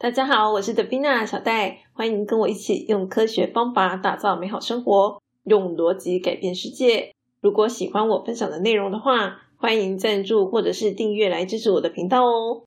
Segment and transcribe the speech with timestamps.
[0.00, 7.12] 大家好，我是德宾娜小戴，欢迎跟我一起用科学方法打造美好生活，用逻辑改变世界。
[7.40, 12.62] 如果喜欢我分享的内容的话，欢迎赞助或者是订阅来支持我的频道哦。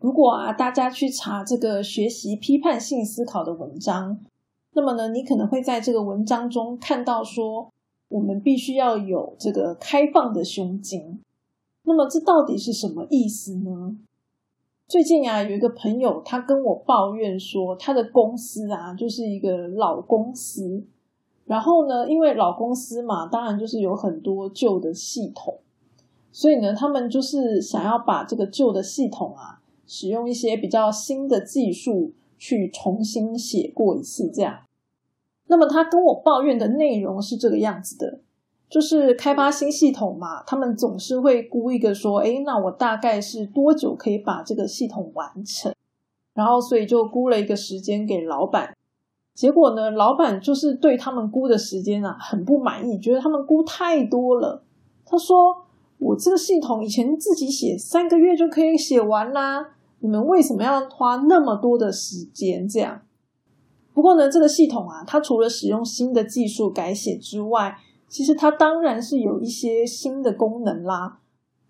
[0.00, 4.20] 如果啊，大家去查这个学习批判性思考的文章，
[4.74, 7.70] 那么呢，你可能会在这个文章中看到说，
[8.08, 11.22] 我们必须要有这个开放的胸襟。
[11.84, 13.96] 那么这到底是什么意思呢？
[14.88, 20.84] 最近啊，有一个朋友，他跟我抱怨说，他的公司啊，就是一个老公司。
[21.44, 25.58] 然后呢，因为老公司嘛，当然就是有很多旧的系统，
[26.30, 34.60] 所以呢，他们就是想要把这个旧的系统啊，使用一些比较新的技术去重新写过一次，这样。
[35.46, 38.20] 那么他跟我抱怨的内容是这个样子的。
[38.72, 45.74] 就是开发新系统嘛，他们总是会估一个说，哎，那我大概是多久可以把这个系统完成？
[46.32, 48.74] 然后所以就估了一个时间给老板。
[49.34, 54.64] 结果呢，老板就是对他们估的时间啊很不满意，觉得他们估太多了。
[55.04, 55.66] 他说
[56.00, 63.02] ：“我这个系统以前自己写三个月就可以写完啦，你们为什么要花那么多的时间？”这样。
[63.92, 67.76] 不过呢，这个系统啊，它除了使用新的技术改写之外，
[68.12, 71.18] 其实它当然是有一些新的功能啦，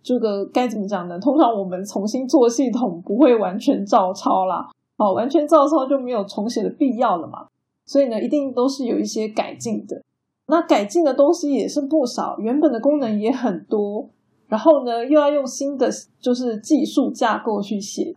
[0.02, 1.16] 这个该怎么讲呢？
[1.20, 7.46] 通常我们重新做系统不会完全照抄啦，哦，完全照抄就没有重写的必要了嘛。
[7.84, 10.02] 所以呢，一定都是有一些改进的。
[10.46, 14.10] 那改进的东西也是不少，原本的功能也很多，
[14.48, 18.16] 然后呢，又要用新的就是技术架构去写，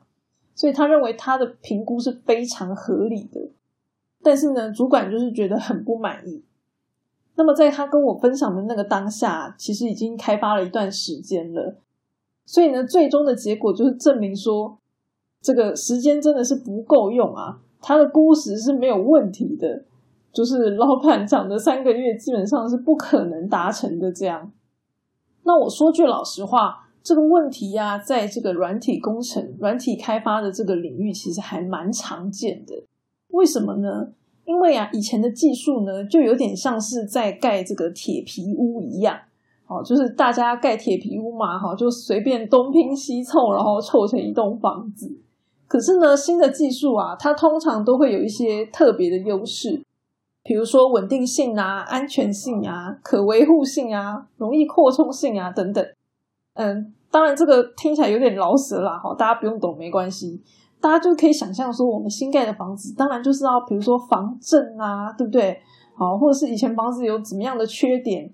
[0.56, 3.52] 所以他认为他的评估是非常合理的。
[4.24, 6.44] 但是呢，主管就是觉得很不满意。
[7.38, 11.78] 那么，在他跟我分享的那个当下，其实已经开发了一段时间了。
[12.46, 14.78] 所以呢，最终的结果就是证明说，
[15.42, 17.60] 这个时间真的是不够用啊。
[17.82, 19.84] 他的估值是没有问题的，
[20.32, 24.12] 就是老板讲的三个月基本上是不可能达成的。
[24.12, 24.52] 这样，
[25.44, 32.84] 那我说句老实话，这个问题呀，在这个软体工程、软体开发的这个领域，其实还蛮常见的。
[33.28, 34.14] 为什么呢？
[34.46, 39.18] 因为啊，以前的技术呢，就有点像是在盖这个铁皮屋一样，
[39.68, 45.20] 哦，就是大家盖铁皮屋嘛，哈，就随便东拼西凑，然后凑成一栋房子。
[45.68, 49.82] 可是呢，新的技术啊，它通常都会有一些特别的优势，
[50.44, 55.84] 比如说稳定性啊、安全性啊、可维护性啊、容易扩充性啊等等。
[56.54, 60.44] 嗯，当然这个听起来有点老死了，哈，大家不用懂没关系。
[60.86, 65.60] 大家就可以想象说，我们新盖的房子，当然就是要比如说防震啊，对不对？
[65.96, 68.32] 好，或者是以前房子有怎么样的缺点，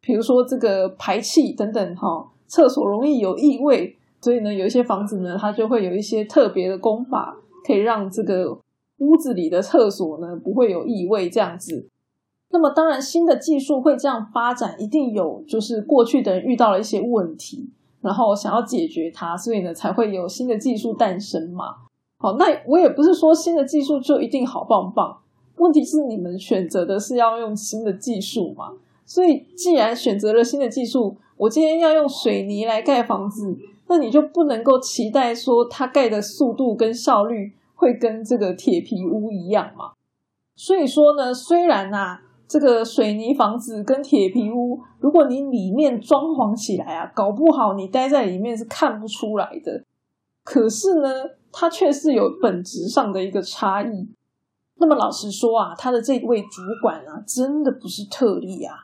[0.00, 7.36] 比如说这个排气等等，哈，厕所容易有异味，所以呢，有一些房子呢，它就会有一些特别的工法，
[7.66, 8.58] 可以让这个
[9.00, 11.90] 屋子里的厕所呢不会有异味这样子。
[12.48, 17.70] 那么，当然新的技术会这样发展，一定有就是过去的人遇到了一些问题。
[18.02, 21.76] 然后想要解决它，所以呢才会有新的技术诞生嘛。
[22.18, 25.18] 好，那我也不是说新的技术就一定好棒棒，
[25.56, 28.72] 问题是你们选择的是要用新的技术嘛。
[29.06, 33.56] 所以既然选择了新的技术，我今天要用水泥来盖房子，
[33.88, 39.92] 那你就不能够期待说它盖的速度跟效率会跟这个铁皮屋一样嘛。
[40.56, 42.22] 所以说呢，虽然啊。
[42.52, 49.82] 这个水泥房子跟铁皮屋，如果你里面装潢起来啊，搞不好你待在里面是看不出来的。
[50.44, 51.08] 可是呢，
[51.50, 54.06] 它却是有本质上的一个差异。
[54.74, 58.74] 那么老实说啊，他的这位主管啊，真的不是特例啊。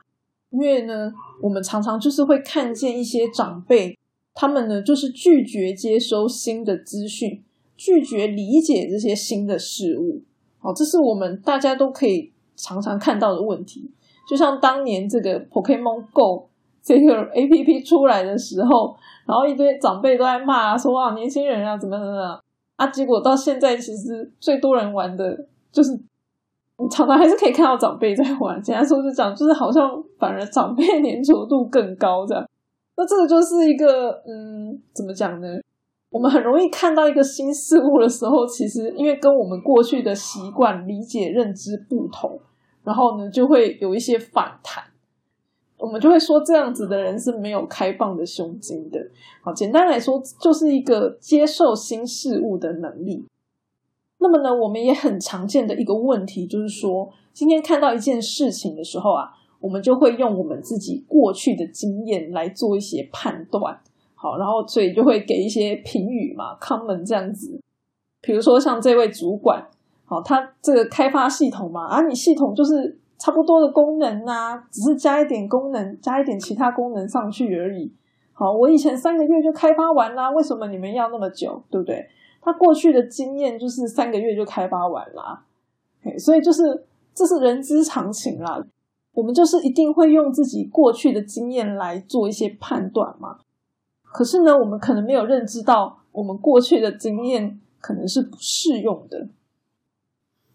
[0.49, 1.13] 因为呢，
[1.43, 3.95] 我们常常就是会看见一些长辈，
[4.33, 7.43] 他们呢就是拒绝接收新的资讯，
[7.77, 10.23] 拒绝理解这些新的事物。
[10.57, 12.33] 好，这是我们大家都可以。
[12.59, 13.89] 常常看到的问题，
[14.29, 16.49] 就像当年这个 Pokemon Go
[16.83, 22.39] 这个 A P P 出来的时候，然后一堆长辈都在骂说啊，年轻人啊，怎么怎么
[22.75, 28.61] 啊，结果到现在其实最多人玩的就是你，常常还是可以看到长辈在玩。
[28.61, 32.45] 简单说就讲，就是好像反而长辈粘着度更高这样。
[32.95, 35.47] 那这个就是一个嗯，怎么讲呢？
[36.09, 42.39] 我们很容易看到一个新事物的时候，其实因为跟我们过去的习惯、理解、认知不同。
[42.89, 44.83] 然后呢，就会有一些反弹，
[45.77, 48.99] 我们就会说这样子的人是没有开放的胸襟的。
[49.43, 53.27] 好，简单来说，就是一个接受新事物的能力。
[54.17, 63.79] 那么呢，我们也很常见的一个问题就是说，今天看到一件事情的时候啊，我们就会用我们自己过去的经验来做一些判断。
[64.15, 67.61] 好，然后所以就会给一些评语嘛，comment 这样子。
[68.19, 69.69] 比如说像这位主管，
[70.09, 77.93] 好，它这个开发系统嘛，啊，你系统就是差不多的功能啊，只是加一点功能，加一点其他功能上去而已。
[78.33, 81.61] 好，我以前三个月就开发完啦，为什么你们要那么久？
[81.69, 82.09] 对不对？
[82.41, 85.45] 他过去的经验就是三个月就开发完啦，
[86.17, 88.65] 所以就是这是人之常情啦。
[89.13, 93.37] 我们就是一定会用自己过去的经验来做一些判断嘛。
[94.01, 99.27] 可是呢，我们可能没有认知到，我们过去的经验可能是不适用的。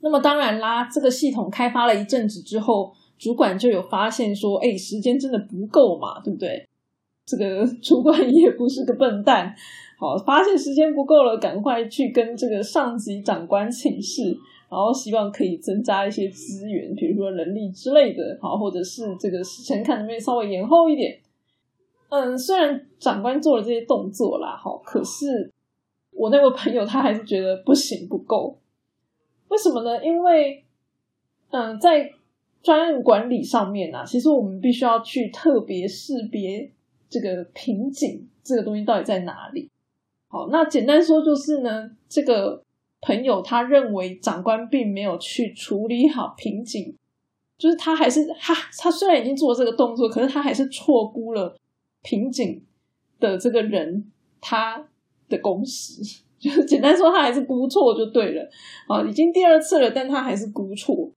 [0.04, 6.68] 那么当然啦，这个系统开发了一阵子之后，主管就有发现说：“哎，时间真的不够嘛，对不对？”
[7.24, 9.54] 这个 主管也不是个笨蛋，
[9.98, 14.36] 好，发现时间不够了，赶快去跟这个上级长官请示。
[14.68, 21.18] 然后希望可以增加一些资源，比如说人力之类的，好，或者是这个时间看能不能稍微延后一点。
[22.10, 25.50] 嗯，虽然长官做了这些动作啦，好，可是
[26.12, 28.58] 我那位朋友他还是觉得不行不够。
[29.54, 30.04] 为什么呢？
[30.04, 30.64] 因为
[31.50, 32.12] 嗯，在
[32.60, 36.68] 专案管理上面啊，其实我们必须要去特别识别
[37.08, 39.70] 这个瓶颈，这个东西到底在哪里。
[40.26, 42.64] 好，那简单说就是呢，这个。
[43.06, 46.96] 朋友他认为长官并没有去处理好瓶颈，
[47.58, 51.54] 就是他还是他他虽然已经做了这个动作，可是他还是错估了
[52.00, 52.64] 瓶颈
[53.20, 54.10] 的这个人
[54.40, 54.88] 他
[55.28, 58.48] 的工时，就是简单说他还是估错就对了
[58.86, 61.10] 啊，已经第二次了，但他还是估错，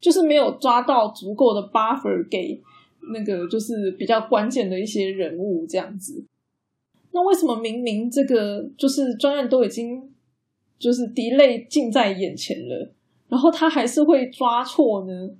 [0.00, 2.62] 就是没有抓到足够的 buffer 给
[3.12, 6.24] 那个就是比较关键的一些人物这样子。
[7.12, 10.12] 那为什么明明这个就是专案都已经。
[10.78, 12.92] 就是 delay 近在眼前了，
[13.28, 15.30] 然后他还是会抓错呢。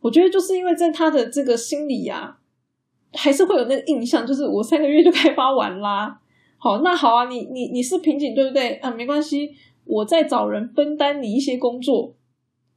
[0.00, 2.38] 我觉得就是因为在他的这个心里呀，
[3.12, 6.20] 还是会有那个印象，就是我三个月就开发完啦。
[6.56, 8.74] 好，那好啊，你你你是瓶颈对不对？
[8.74, 9.50] 啊，没关系，
[9.84, 12.14] 我在找人分担你一些工作。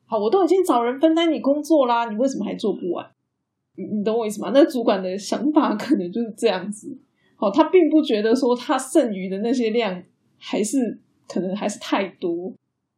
[0.05, 3.05] 好，我都已经找人分担你工作啦，你为什么还做不完？
[3.75, 4.51] 你你懂我意思吗？
[4.53, 6.97] 那主管的想法可能就是这样子。
[7.35, 10.03] 好，他并不觉得说他剩余的那些量
[10.37, 10.99] 还是。
[11.29, 12.53] 可能还是太多，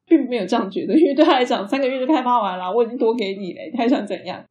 [0.06, 4.46] 并没有这样觉得，因为对他来讲，三个月就开发完了，我已经多给你了，你还想怎样？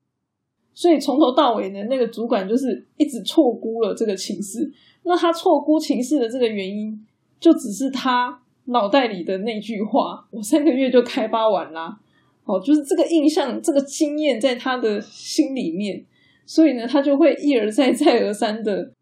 [0.74, 4.68] 所以从头到尾呢，那个主管就是一直错估了这个情势。
[5.08, 7.04] 那他错估情势的这个原因，
[7.40, 11.98] 就只是他脑袋里的那句话：“我三个月就开发完啦。”
[12.44, 16.04] 哦，就是这个印象、这个经验在他的心里面，
[16.44, 18.92] 所以呢，他就会一而再、再而三的，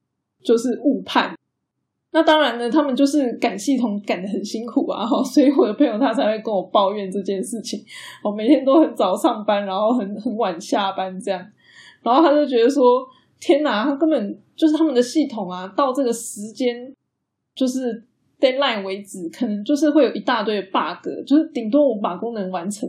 [0.45, 1.37] 就是误判。
[2.13, 7.85] 那当然呢，他们就是赶系统赶的很辛苦啊，哈，所以我的朋友他才会跟我抱怨这件事情。
[8.23, 11.45] 我每天都很早上班，然后很很晚下班这样，
[12.03, 13.05] 然后他就觉得说，
[13.39, 16.95] 天哪，他根本就是他们的系统啊，到这个时间
[17.55, 18.03] 就是
[18.41, 22.89] deadline 为止，可能就是会有一大堆 bug，就是顶多我把功能完成，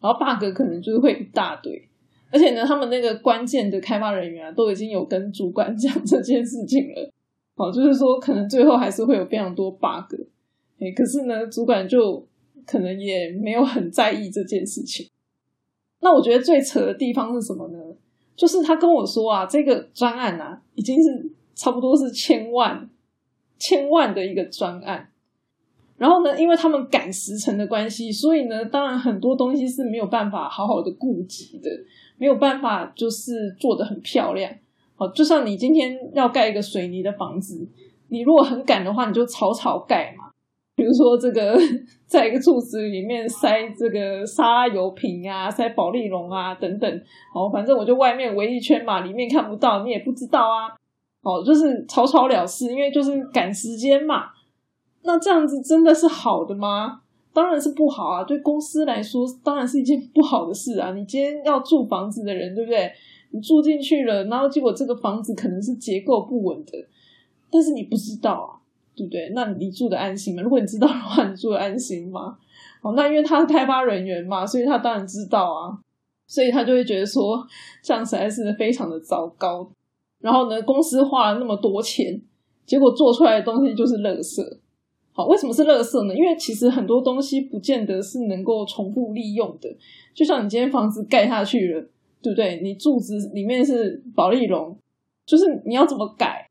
[0.00, 1.88] 然后 bug 可能就是会一大堆，
[2.30, 7.10] 而且呢，他们那个关键的开发人员啊，都已经有跟主管讲这件事情了。
[7.54, 10.14] 好，就是说，可能最后还是会有非常多 bug，
[10.78, 12.26] 哎，可是呢，主管就
[12.66, 15.08] 可能也没有很在意这件事情。
[16.00, 17.78] 那我觉得最扯的地方是什么呢？
[18.36, 22.88] 就是他跟我说啊，这个专案啊，已经是差不多是千万、
[23.58, 25.10] 千万的一个专案。
[25.96, 31.70] 然后呢，因为他们赶时辰的关系，所以呢，当然很多东西是没有办法好好的顾及的，
[32.18, 34.52] 没有办法就是做的很漂亮。
[34.96, 37.66] 好，就像你今天要盖一个水泥的房子，
[38.08, 40.25] 你如果很赶的话，你就草草盖嘛。
[40.76, 41.58] 比如说这个，
[42.06, 47.02] 在一个柱子里面塞这个沙拉油瓶啊，塞保利龙啊等等。
[47.34, 50.68] 哦，反正我就外面围一圈嘛，里面看不到，你也不知道啊。
[51.22, 54.26] 哦，就是草草了事，因为就是赶时间嘛。
[55.02, 57.00] 那这样子真的是好的吗？
[57.32, 58.22] 当然是不好啊。
[58.22, 60.92] 对公司来说，当然是一件不好的事啊。
[60.92, 62.92] 你今天要住房子的人，对不对？
[63.30, 66.72] 你住进去了，然后结果这个房子可能是结构不稳的，
[67.50, 68.55] 但是你不知道啊，
[68.96, 69.30] 对不对？
[69.34, 70.42] 那你住的安心吗？
[70.42, 72.38] 如果你知道的话，你住的安心吗？
[72.82, 75.78] 哦，那因为他是开发人员嘛，所以他当然知道啊，
[76.26, 77.46] 所以他就会觉得说
[77.82, 79.70] 这样实在是非常的糟糕。
[80.20, 82.20] 然后呢，公司花了那么多钱，
[82.64, 84.42] 结果做出来的东西就是垃圾。
[85.12, 86.14] 好，为什么是垃圾呢？
[86.14, 89.76] 因为其实很多东西不见得是能够重复利用的，
[90.14, 91.88] 就像你今天房子盖下去了。
[92.22, 92.60] 对不对？
[92.60, 94.76] 你柱子里面是保利龙，
[95.24, 96.45] 就是你要怎么改？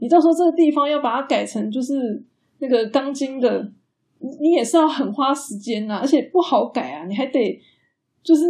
[0.00, 2.20] 你到时候这个地方要把它改成就是
[2.58, 3.70] 那个钢筋的，
[4.18, 7.60] 你你也是要很花时间呐，而且不好改啊，你还得
[8.22, 8.44] 就是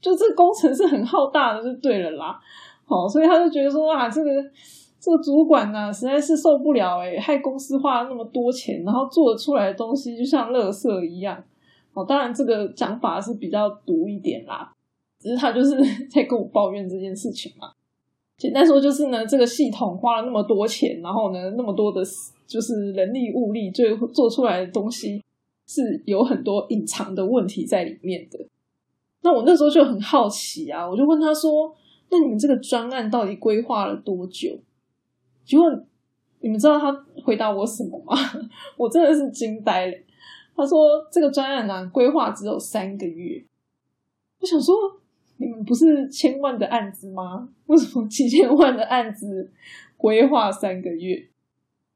[0.00, 2.38] 就这工程是很浩大的，就对了啦。
[2.84, 4.30] 好，所以他就觉得说啊，这个
[5.00, 11.42] 这个主管呢实在是受不了哎，害公司花了那么多钱，然后做出来的东西就像垃圾一样。
[11.94, 14.72] 哦，当然这个讲法是比较毒一点啦，
[15.18, 15.76] 只是他就是
[16.10, 17.70] 在跟我抱怨这件事情嘛。
[18.42, 22.02] 简单说就是呢，这个系统花了那么多钱，然后呢那么多的，
[22.44, 25.22] 就是人力物力，最后做出来的东西
[25.68, 28.44] 是有很多隐藏的问题在里面的。
[29.20, 31.72] 那我那时候就很好奇啊，我就问他说
[32.10, 34.58] ：“那你们这个专案到底规划了多久？”
[35.46, 35.70] 结果
[36.40, 36.92] 你们知道他
[37.24, 38.16] 回答我什么吗？
[38.76, 39.96] 我真的是惊呆了。
[40.56, 40.78] 他说
[41.12, 43.44] ：“这个专案呢，规划只有三个月。”
[44.42, 44.74] 我想说，
[45.42, 47.48] 你们不是千万的案子吗？
[47.66, 49.50] 为什么几千万的案子
[49.96, 51.28] 规划三个月？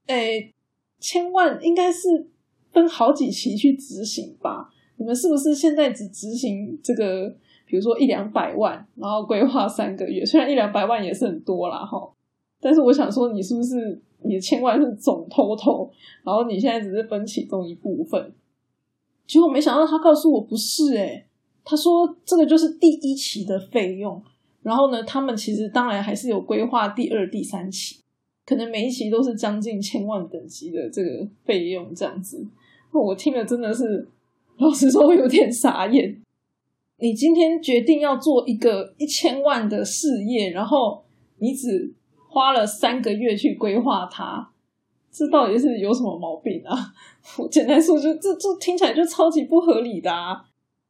[0.07, 0.53] 哎，
[0.99, 2.29] 千万应该是
[2.73, 4.71] 分好几期去执行吧？
[4.97, 7.37] 你们是不是现在只执行这个？
[7.69, 12.13] 比如说一两百万，然后规划三个月，虽然一两百万也是很多啦，哈。
[12.61, 15.91] 但是我想说，你是不是你的千万是总偷偷
[16.23, 18.33] 然后你现在只是分其中一部分？
[19.27, 21.26] 结果没想到他告诉我不是，诶
[21.69, 24.23] 他说这个就是第一期的费用，
[24.63, 27.97] 然后呢，他们其实当然还是有规划第二、第三期，
[28.47, 32.47] 可能每一期都是将近千万等级的这个费用这样子。
[32.93, 34.09] 我听了真的是，
[34.59, 36.23] 老实说，有点傻眼。
[36.99, 41.05] 你今天决定要做一个一千万的事业，然后
[41.39, 41.93] 你只
[42.29, 44.53] 花了三个月去规划它，
[45.11, 46.95] 这到底是有什么毛病啊？
[47.37, 50.45] 我简单说，就这这听起来就超级不合理的啊！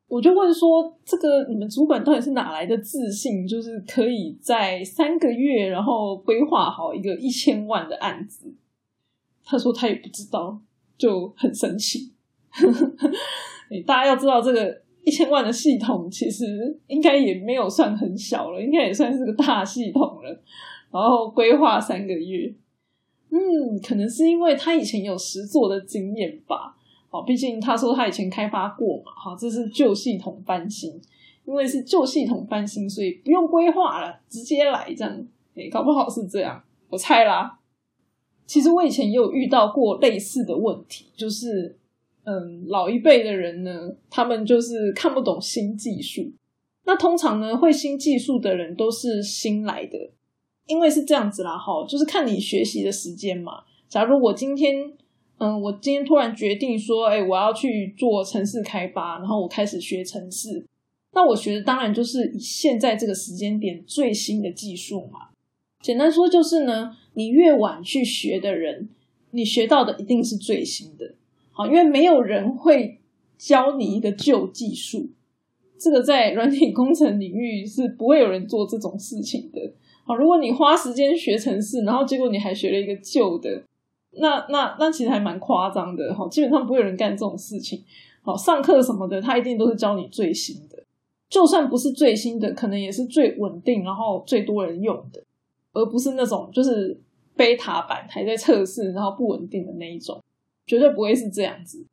[0.08, 8.54] 我就问说，这个你们主管到底是哪来的自信，就是可以在三个月然后规划好一个一千万的案子？
[9.44, 10.60] 他说他也不知道，
[10.96, 12.12] 就很神奇。
[13.84, 20.42] 大家要知道，这个一千万的系统其实应该也没有算很小了，应该也算是个大系统了。
[20.92, 22.54] 然后规划三个月，
[23.30, 23.38] 嗯，
[23.86, 26.76] 可能是因为他以前有实做的经验吧。
[27.08, 29.12] 好，毕竟他说他以前开发过嘛。
[29.16, 31.00] 好，这是旧系统翻新，
[31.44, 35.26] 因为是旧系统翻新，所以不用规划了，直接来这样。
[35.54, 37.58] 哎，搞不好是这样，我猜啦。
[38.46, 41.78] 其实我以前也有遇到过类似的问题，就是
[42.24, 46.32] 嗯，老一辈的人呢，他们就是看不懂新技术。
[46.84, 50.10] 那通常呢，会新技术的人都是新来的。
[50.68, 53.62] 因为是这样子啦，哈，就是看你学习的时间嘛。
[53.88, 54.92] 假如我今天，
[55.38, 60.64] 嗯，我今天突然决定说，哎，我要去做城市开发，然后我开始学城市，
[61.12, 65.28] 那我学的当然就是现在这个时间点最新的技术嘛。
[65.82, 68.88] 简单说就是呢，你越晚去学的人，
[69.32, 71.14] 你学到的一定是最新的。
[71.52, 72.98] 好，因为没有人会
[73.36, 75.10] 教你一个旧技术，
[75.78, 79.74] 这个在软体工程领域是不会有人做这种事情的。
[80.04, 83.62] 好，如果你花时间学城市，然后结果你还学了一个旧的，
[84.18, 86.14] 那那那其实还蛮夸张的。
[86.14, 87.82] 哈，基本上不会有人干这种事情。
[88.22, 90.82] 好，上课什么的，他一定都是教你最新的，
[91.28, 95.22] 就算不是最新的，可能也是最稳定，然后最多人用的，
[95.72, 97.00] 而不是那种就是
[97.36, 100.20] 贝塔版还在测试，然后不稳定的那一种，
[100.66, 101.86] 绝对不会是这样子。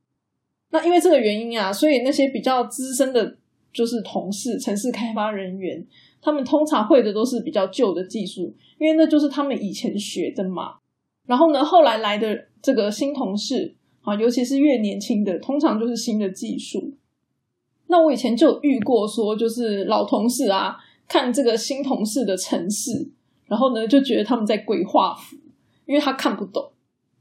[0.71, 3.37] 那因为这个原因啊，所以那些比较资深的，
[3.71, 5.85] 就是同事、城市开发人员。
[6.25, 10.75] 他们通常会的都是比较旧的技术，因为那就是他们以前学的嘛。
[11.25, 16.93] 然后呢，后来来的这个新同事啊，尤其是越年轻的，通常就是新的技术。
[17.87, 20.77] 那我以前就遇过，说就是老同事啊，
[21.07, 23.09] 看这个新同事的城市，
[23.45, 25.37] 然后呢就觉得他们在鬼画符，
[25.85, 26.71] 因为他看不懂，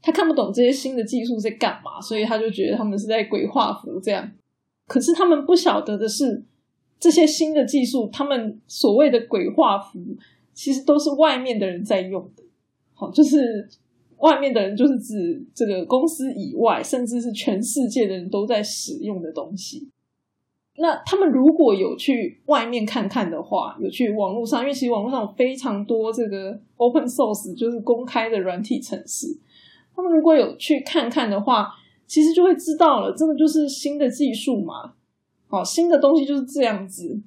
[0.01, 4.31] 他看不懂这些新的技术在干嘛，所以他就觉得他们是在鬼画符这样。
[4.87, 6.43] 可是他们不晓得的是。
[6.99, 9.99] 这些新的技术，他们所谓的鬼画符，
[10.53, 12.41] 其实都是外面的人在用的。
[12.93, 13.67] 好，就是
[14.23, 19.89] 外面的人，就是指这个公司以外，甚至是全世界的人都在使用的东西。
[20.77, 29.27] 那他们如果有去外面看看的话，有去网络上，因为其实网络上有非常多这个 open source，就是公开的软体程式。
[29.93, 31.67] 他们如果有去看看的话，
[32.07, 34.93] 其实就会知道了，这个就是新的技术嘛。
[35.47, 37.21] 好，新的东西就是这样子。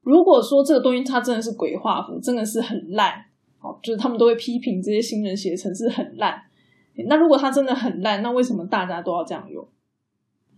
[0.00, 3.25] 如果说这个东西它真的是鬼画符，真的是很烂，
[3.66, 6.40] 好，就是他们都会批评这些新人写的程式很烂。
[7.08, 9.66] 那如果它真的很烂，那为什么大家都要这样用？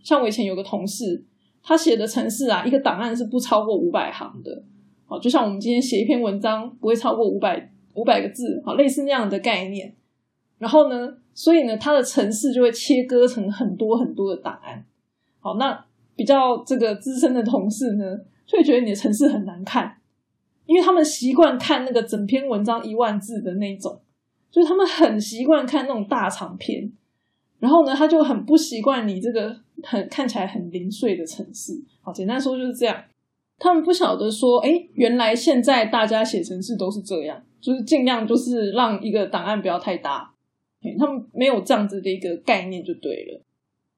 [0.03, 1.25] 像我以前有个同事，
[1.63, 4.63] 他写的程式啊，一个档案是不超过五百行的。
[5.07, 9.95] 好，就像我们今天写一篇文章，不会超过五百五百个字，好，类似那样的概念。
[10.59, 14.85] 然后呢，所以呢，他的程式就会切割成很多很多的档案。
[15.39, 15.85] 好，那。
[16.15, 19.98] 比较这个资深的同事呢，就会觉得你的程式很难看，
[20.69, 23.99] 因为他们习惯看那个整篇文章一万字的那种，
[24.51, 26.91] 就是他们很习惯看那种大长篇，
[27.57, 31.73] 然后呢，他就很不习惯你这个很看起来很零碎的城市。
[32.01, 33.03] 好，简单说就是这样。
[33.57, 40.31] 他们不晓得说，哎，原来现在大家写程式都是这样，就是尽量就是让一个档案不要太大。
[40.99, 43.41] 他们没有这样子的一个概念就对了。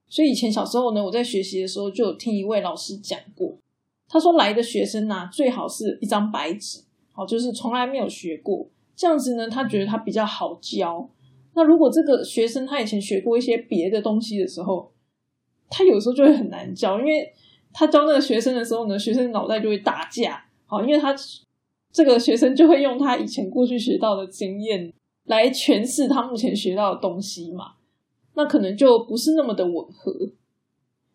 [0.07, 3.57] 所以以前小时候呢，我在学习的时候就有听一位老师讲过，
[4.13, 11.09] 他说来的学生呢，最好是一张白纸，好，就是从来没有学过，这样子呢，他觉得他比较好教。
[11.53, 14.91] 那如果这个学生他以前学过一些别的东西的时候，
[15.69, 17.31] 他有时候就会很难教，因为
[17.71, 21.15] 他教那个学生的时候呢，学生脑袋就会打架，好，因为他
[21.93, 24.91] 这个学生就会用他以前过去学到的经验
[25.23, 27.75] 来诠释他目前学到的东西嘛。
[28.33, 30.31] 那可能就不是那么的吻合。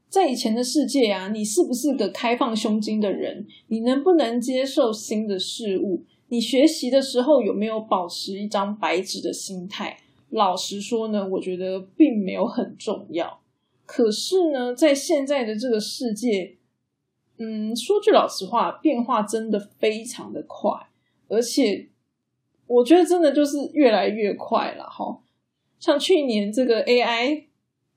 [0.09, 3.47] 在以前的世界啊，你是不是个开放胸襟的人？
[3.69, 6.05] 你能不能接受新的事物？
[6.29, 9.99] 你学习的时候有没有保持一张白纸的心态？
[10.31, 13.41] 老实说呢，我觉得并没有很重要。
[13.85, 16.57] 可是呢，在现在的这个世界，
[17.39, 20.71] 嗯，说句老实话，变化真的非常的快，
[21.29, 21.89] 而且
[22.67, 25.21] 我觉得真的就是越来越快了，哈。
[25.79, 27.45] 像去年这个 AI，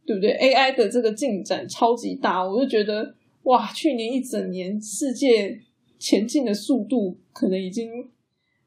[0.06, 5.60] 对不对？AI 的这个进展超级大，我就觉得哇，去年一整年世界
[5.98, 8.10] 前进的速度可能已经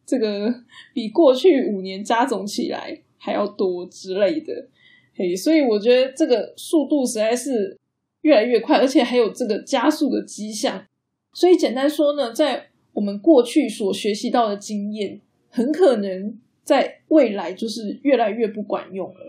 [0.07, 0.55] 这个
[0.93, 4.69] 比过去五年加总起来还要多之类的。
[5.15, 7.79] 嘿，所以我觉得这个速度实在是
[8.23, 10.87] 越来越快，而且还有这个加速的迹象。
[11.33, 16.39] 所以简单说呢，在我们过去所学习到的经验，很可能。
[16.65, 19.21] 在未来就是越来越不管用了。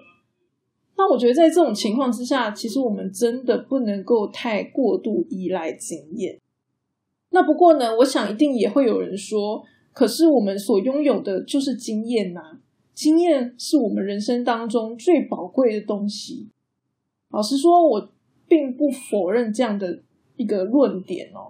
[0.96, 6.40] 那我觉得在这种情况之下，其实我们真的不能够太过度依赖经验。
[7.32, 12.60] 那不过呢，我想一定也会有人说，可是我们所拥有的就是经验呐，
[12.94, 16.50] 经验是我们人生当中最宝贵的东西。
[17.32, 18.12] 老实说，我
[18.48, 20.04] 并不否认这样的
[20.38, 21.50] 一个论点哦，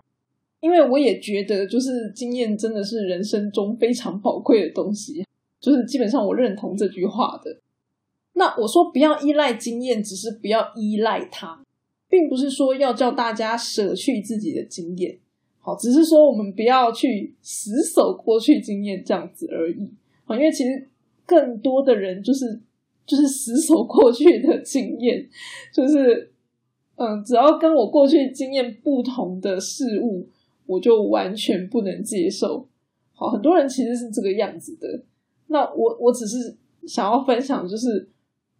[0.61, 5.25] 因为我也觉得，就是经验真的是人生中非常宝贵的东西。
[5.59, 7.57] 就是基本上我认同这句话的。
[8.33, 11.63] 那我说不要依赖经验，只是不要依赖它，
[12.09, 15.17] 并不是说要叫大家舍去自己的经验。
[15.59, 19.89] 好，只是说我们不要去死守过去经验这样子而已。
[20.25, 20.89] 啊，因为其实
[21.25, 22.59] 更多的人就是
[23.05, 25.29] 就是死守过去的经验，
[25.73, 26.31] 就是
[26.95, 30.27] 嗯，只要跟我过去经验不同的事物，
[30.65, 32.67] 我就完全不能接受。
[33.13, 35.03] 好，很多人其实是这个样子的。
[35.47, 38.09] 那我我只是想要分享，就是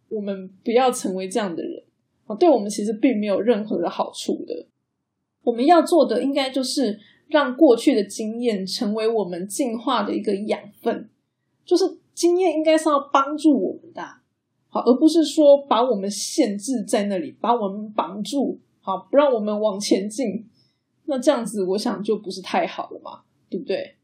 [0.08, 1.82] 我们不要成为这样的人
[2.26, 4.66] 啊，对我们其实并没有任何的好处的。
[5.42, 11.10] 我们要做的应该就是让过去的经验成为我们进化的一个养分，
[11.64, 14.02] 就是经验应该是要帮助我们的，
[14.68, 20.48] 好，而不是说把我们限制在那里，把我们绑住，好，不让我们往前进。
[21.06, 23.96] 那这样子，我想就不是太好了嘛，对不对？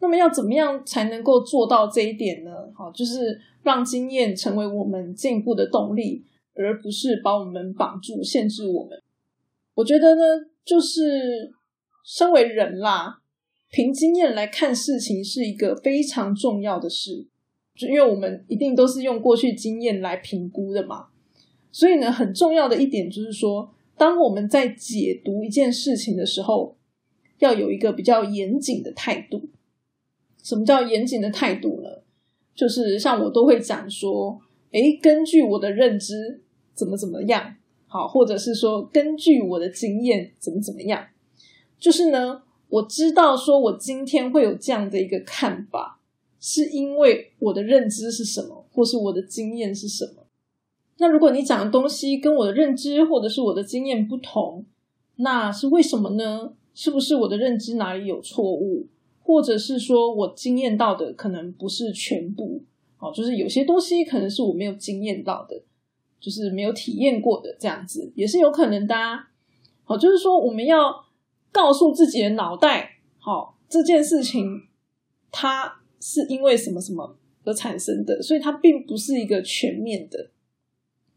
[0.00, 2.50] 那么要怎么样才能够做到这一点呢？
[2.74, 9.00] 好，就是让经验成为我们进步的动力，而不是把我们绑住、限制我们。
[9.74, 10.22] 我觉得呢，
[10.64, 11.52] 就是
[12.04, 13.20] 身为人啦，
[13.70, 17.26] 凭经验来看事情是一个非常重要的事，
[17.76, 21.08] 就因为我们一定都是用过去经验来评估的嘛。
[21.70, 26.78] 所以呢，很重要的一点就是说，当我们在解读一件事情的时候，
[27.38, 29.49] 要有一个比较严谨的态度。
[30.42, 31.88] 什么叫严谨的态度呢？
[32.54, 34.40] 就是像我都会讲说，
[34.72, 36.42] 诶，根据我的认知
[36.74, 41.06] 怎么怎么样，好，或者是说根据我的经验怎么怎么样，
[41.78, 46.00] 就是呢，我知道说我今天会有这样的一个看法，
[46.38, 50.26] 是因为我的认知是什么，或是我的经验是什么。
[50.98, 54.66] 那如果你讲的东西跟我的认知或者是我的经验不同，
[55.16, 56.52] 那是为什么呢？
[56.74, 58.86] 是不是我的认知哪里有错误？
[59.22, 62.62] 或者是说我经验到的可能不是全部，
[62.98, 65.62] 哦，就是有些东西可能是我没有经验到的，
[66.18, 68.94] 就是没有体验过的，这样子也是有可能的。
[69.84, 71.04] 好，就是说我们要
[71.52, 74.66] 告诉自己的脑袋，好，这件事情
[75.30, 80.30] 它是因为什么什么而产生的，所以它并不是一个全面的，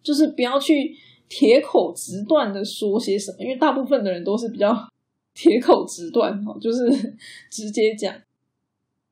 [0.03, 0.95] 就是不要去
[1.27, 4.92] 铁口直断的说些什么，因为大部分的人都是比较。
[5.33, 7.15] 铁口直断，哦，就是
[7.49, 8.13] 直接讲。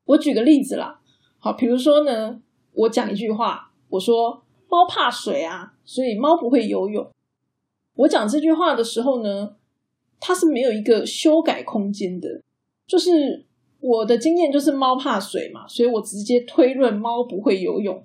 [0.04, 1.00] 我举个例子啦，
[1.38, 2.40] 好，比如说呢，
[2.72, 7.08] 我讲一句话，我说猫怕水啊，所以猫不会游泳。
[7.94, 9.56] 我讲这句话的时候呢，
[10.18, 12.42] 它是没有一个修改空间的，
[12.86, 13.44] 就是
[13.80, 18.04] 我的经验就是猫怕水嘛，所以我直接推论猫不会游泳，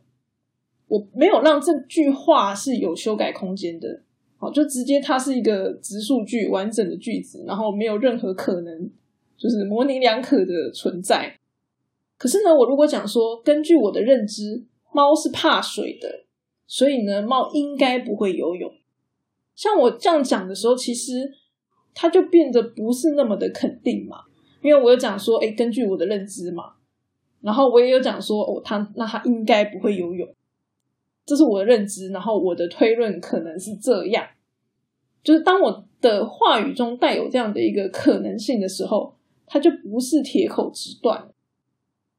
[0.87, 4.01] 我没有让这句话是有修改空间的，
[4.39, 8.89] 好，就直接它是一个直述句，完整的句子，然后没有任何可能
[9.35, 11.37] 就是模棱两可的存在。
[12.19, 16.25] 可是呢，我如果讲说，根据我的认知，猫是怕水的，
[16.67, 18.71] 所以呢，猫应该不会游泳。
[19.55, 21.33] 像我这样讲的时候，其实
[21.95, 24.17] 它就变得不是那么的肯定嘛，
[24.61, 26.73] 因为我有讲说，哎，根据我的认知嘛，
[27.41, 30.29] 然后我也有讲说，哦，它那它应该不会游泳。
[31.27, 34.25] 这是我的认知，然后我的推论可能是这样，
[35.21, 39.13] 就是当我的话语中带有这样的一个可能性的时候，
[39.45, 41.29] 它就不是铁口直断。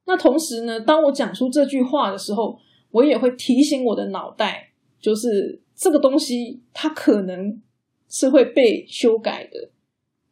[0.05, 2.59] 那同时呢，当我讲出这句话的时候，
[2.91, 7.63] 我也会提醒我的脑袋，就是这个东西它可能
[8.11, 9.71] 是会被修改的，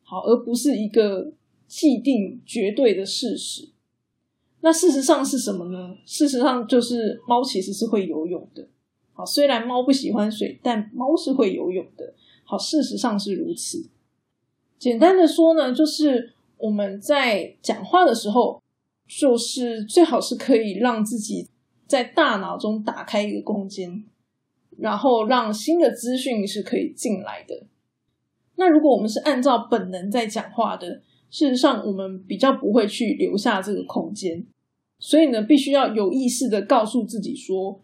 [0.03, 1.33] 好，而不是一个
[1.67, 3.71] 既定绝对的事实。
[4.67, 5.97] 那事实上是什么呢？
[6.05, 8.67] 事实上就是猫其实是会游泳的。
[9.13, 12.15] 好，虽然猫不喜欢水，但猫是会游泳的。
[12.43, 13.89] 好，事实上是如此。
[14.77, 18.61] 简单的说呢，就是我们在讲话的时候，
[19.07, 21.49] 就是最好是可以让自己
[21.87, 24.03] 在大脑中打开一个空间，
[24.77, 27.67] 然后让新的资讯是可以进来的。
[28.57, 34.45] 那如果我们是按照本能在讲话的，事实上我们比较不会去留下这个空间。
[34.99, 37.83] 所以呢，必须要有意识的告诉自己说：“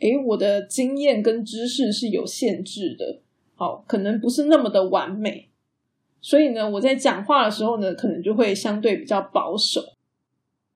[0.00, 3.20] 诶，我的经验跟知识是有限制的，
[3.54, 5.50] 好，可能不是那么的完美。
[6.22, 9.82] 所以呢，我在讲话的时候呢，可能就会相对比较保守。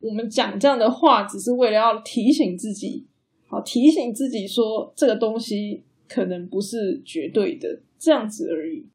[0.01, 3.07] 我们讲这样的话，只是为了要提醒自己，
[3.47, 8.87] 好，提醒自己说这个东西可能不是绝对的，这样子而已。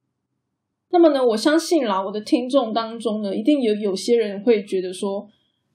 [0.92, 5.28] 那么呢，我相信啦，我的听众当中呢，一定有有些人会觉得说。”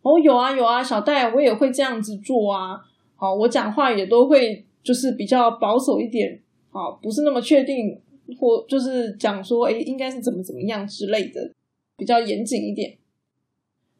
[0.08, 2.80] 哦，有啊有啊，小戴，我也会这样子做啊。
[3.14, 6.40] 好，我讲话也都会就是比较保守一点，
[6.70, 8.00] 好，不是那么确定，
[8.40, 11.52] 或就是讲说，哎，应该是怎么怎么样之类的，
[11.94, 12.96] 比较严谨一点。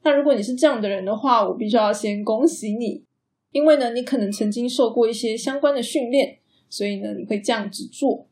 [0.02, 3.04] 那如果你是这样的人的话，我必须要先恭喜你，
[3.52, 6.38] 因为呢，你可能曾经受过一些相关的训练，
[6.70, 8.26] 所以呢，你会这样子做。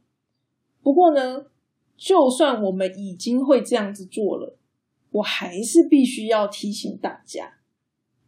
[0.82, 1.44] 不过呢，
[1.98, 4.56] 就算我们已经会这样子做了，
[5.10, 7.55] 我还是必须要提醒大家。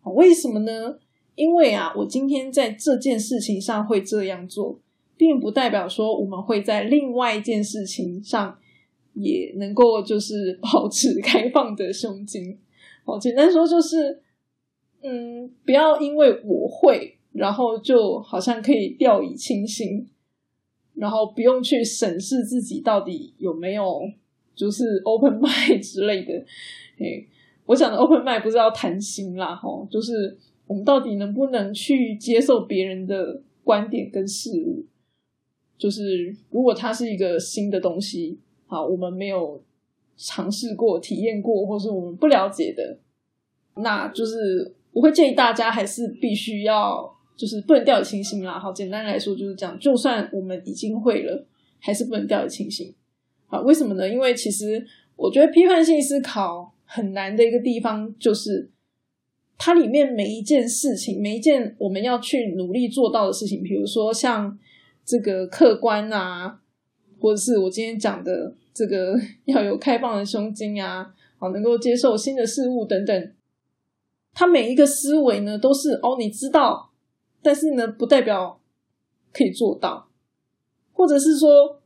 [0.04, 0.98] 为什么呢？
[1.34, 4.80] 因为啊，我今天在这件事情上会这样做，
[5.16, 8.58] 并不代表说我们会在另外一件事情上
[9.14, 12.58] 也能够就是 保持开放的胸襟。
[13.04, 14.20] 哦，简单说就是，
[15.02, 20.08] 嗯，不要因为我会，然后就好像可以掉以轻心，
[20.94, 24.00] 然后不用去审视自己到底有没有
[24.56, 26.32] 就是 open mind 之类的，
[26.98, 27.28] 诶。
[27.68, 34.86] 我讲的 open mind 不是要谈心啦，吼，就是我们到底能不能去接受别人的观点跟事物？
[35.76, 39.62] 就是如果它是一个新的东西，好，我们没有
[40.16, 42.98] 尝试过、体验过，或是我们不了解的，
[43.74, 48.58] 那就是我会建议大家还是必须要，就是不能掉以轻心啦。
[48.58, 49.78] 好，简单来说就是这样。
[49.78, 51.46] 就算我们已经会了，
[51.80, 52.94] 还是不能掉以轻心。
[53.46, 54.08] 好，为什么呢？
[54.08, 56.72] 因为其实我觉得批判性思考。
[56.90, 58.70] 很难的一个地方就是，
[59.58, 64.58] 它里面每一件事情，每一件我们要去努力做到的事情，比如说像
[65.04, 66.60] 这个客观啊，
[67.20, 73.32] 或者是我今天讲的这个 要有开放的胸襟啊，好能够接受新的事物等等，
[74.32, 76.92] 它每一个思维呢都是哦，你知道，
[77.42, 78.58] 但是呢不代表
[79.34, 80.08] 可以做到，
[80.94, 81.82] 或者是说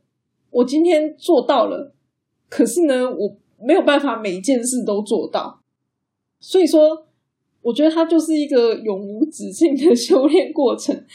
[0.49, 1.93] 我今天做到了，
[2.47, 3.37] 可是呢我。
[3.65, 5.61] 没有办法每一件事都做到，
[6.39, 7.07] 所以说，
[7.61, 11.05] 我觉得它就是一个永无止境的修炼过程。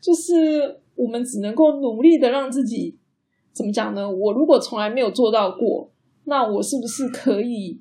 [0.00, 2.96] 就是我们只能够努力的让自己
[3.52, 4.08] 怎么讲呢？
[4.10, 5.90] 我如果从来没有做到过，
[6.24, 7.80] 那我是不是可以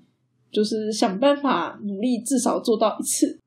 [0.51, 3.39] 就是想办法努力至少做到一次？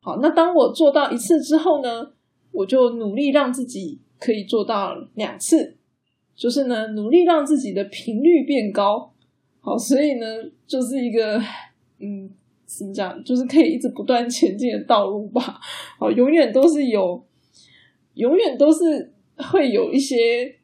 [0.00, 2.12] 好，那当我做到一次之后呢，
[2.52, 5.76] 我就努力让自己可以做到两次，
[6.36, 9.12] 就是呢，努力让自己的频率变高。
[9.68, 10.26] 好，所以呢，
[10.66, 11.38] 就是一个，
[11.98, 12.30] 嗯，
[12.64, 15.60] 怎么讲，就是可以一直不断前进的道路吧。
[15.98, 17.22] 好，永远都是有，
[18.14, 20.56] 永远都是会有一些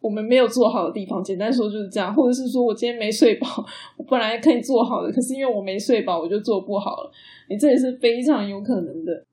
[0.00, 1.20] 我们没有做好的地方。
[1.24, 3.48] 简单说就是这样，或者是说我今天没睡饱，
[3.98, 7.10] 我本来可以做好的，可是因为我没睡饱，我就做不好了。
[7.48, 9.24] 你这也是非常有可能的。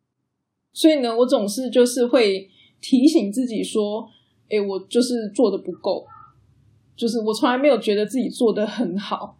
[0.73, 2.49] 所以呢，我总是就是会
[2.82, 4.10] 提醒自己说，
[4.49, 6.08] 哎，我就是做的不够。
[6.99, 9.38] 就是我从来没有觉得自己做的很好，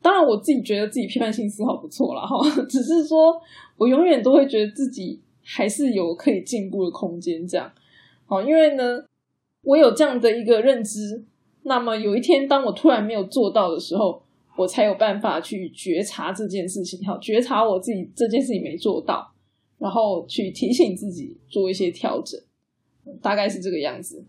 [0.00, 2.38] 当然我自己觉得自己批判性思考不错了哈，
[2.70, 3.42] 只是说
[3.76, 7.44] 我永远都会觉得自己还是有可以进步的空间。
[7.44, 7.72] 这样，
[8.26, 9.04] 好，因为呢，
[9.62, 11.24] 我有这样的一个认知，
[11.64, 14.22] 那么有一天当我突然没有做到的时候，
[14.56, 19.32] 我才有办法去觉察这件事情，好，觉察我自己这件事情没做到，
[19.78, 22.40] 然后去提醒自己做一些调整，
[23.20, 24.24] 大概是这个样子。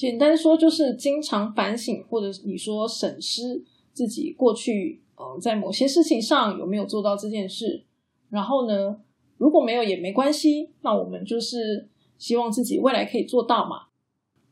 [0.00, 7.84] 简单说，就是经常反省，或者你说审视自己过去，嗯，在某些事情上有没有做到这件事。
[8.30, 8.98] 然后呢，
[9.36, 11.86] 如果没有也没关系，那我们就是
[12.16, 13.88] 希望自己未来可以做到嘛。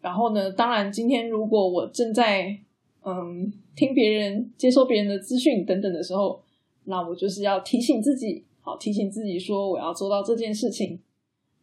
[0.02, 2.58] 然后呢，当然今天如果我正在
[3.06, 6.42] 嗯听别人、接收别人的资讯等等的时候，
[6.84, 11.00] 那我就是要提醒自己，好提醒自己说我要做到这件事情。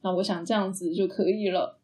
[0.02, 1.78] 那我想这样子就可以了。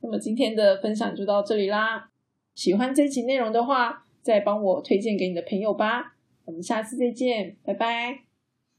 [0.00, 2.10] 那么今天的分享就到这里啦。
[2.54, 6.14] 喜欢这期内容的话，再帮我推荐给你的朋友吧。
[6.44, 8.27] 我们下次再见，拜拜。